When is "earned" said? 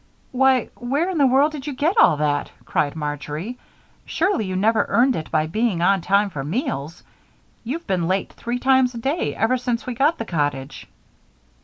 4.89-5.15